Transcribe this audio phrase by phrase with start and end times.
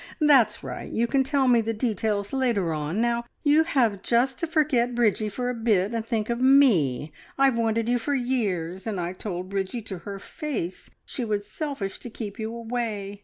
[0.19, 0.91] That's right.
[0.91, 2.99] You can tell me the details later on.
[3.01, 7.11] Now, you have just to forget Bridgie for a bit, and think of Me.
[7.37, 11.99] I've wanted you for years, and I told Bridgie to her face she was selfish
[11.99, 13.19] to keep you away.